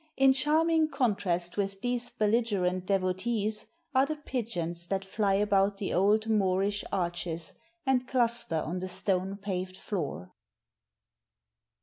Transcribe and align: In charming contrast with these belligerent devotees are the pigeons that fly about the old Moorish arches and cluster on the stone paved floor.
In 0.17 0.33
charming 0.33 0.89
contrast 0.89 1.57
with 1.57 1.79
these 1.81 2.09
belligerent 2.09 2.87
devotees 2.87 3.67
are 3.93 4.07
the 4.07 4.15
pigeons 4.15 4.87
that 4.87 5.05
fly 5.05 5.35
about 5.35 5.77
the 5.77 5.93
old 5.93 6.27
Moorish 6.27 6.83
arches 6.91 7.53
and 7.85 8.07
cluster 8.07 8.57
on 8.65 8.79
the 8.79 8.89
stone 8.89 9.37
paved 9.37 9.77
floor. 9.77 10.33